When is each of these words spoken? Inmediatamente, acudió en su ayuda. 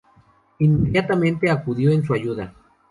Inmediatamente, 0.57 1.51
acudió 1.51 1.91
en 1.91 2.03
su 2.03 2.15
ayuda. 2.15 2.55